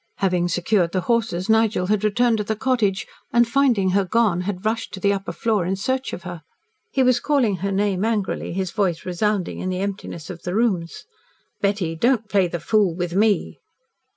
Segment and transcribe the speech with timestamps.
[0.15, 4.65] Having secured the horses, Nigel had returned to the cottage, and, finding her gone had
[4.65, 6.41] rushed to the upper floor in search of her.
[6.89, 11.05] He was calling her name angrily, his voice resounding in the emptiness of the rooms.
[11.61, 13.59] "Betty; don't play the fool with me!"